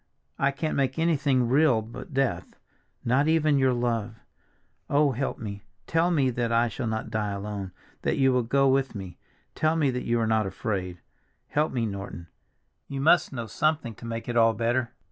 I 0.39 0.49
can't 0.49 0.75
make 0.75 0.97
anything 0.97 1.47
real 1.47 1.83
but 1.83 2.11
death, 2.11 2.55
not 3.05 3.27
even 3.27 3.59
your 3.59 3.71
love! 3.71 4.15
Oh, 4.89 5.11
help 5.11 5.37
me, 5.37 5.61
tell 5.85 6.09
me 6.09 6.31
that 6.31 6.51
I 6.51 6.69
shall 6.69 6.87
not 6.87 7.11
die 7.11 7.29
alone, 7.33 7.71
that 8.01 8.17
you 8.17 8.33
will 8.33 8.41
go 8.41 8.67
with 8.67 8.95
me, 8.95 9.19
tell 9.53 9.75
me 9.75 9.91
that 9.91 10.05
you 10.05 10.19
are 10.19 10.25
not 10.25 10.47
afraid; 10.47 11.01
help 11.49 11.71
me, 11.71 11.85
Norton. 11.85 12.25
You 12.87 12.99
must 12.99 13.31
know 13.31 13.45
something 13.45 13.93
to 13.93 14.05
make 14.05 14.27
it 14.27 14.35
all 14.35 14.55
better!" 14.55 14.89